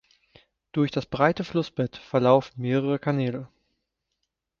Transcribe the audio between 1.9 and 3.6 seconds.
verlaufen mehrere Kanäle.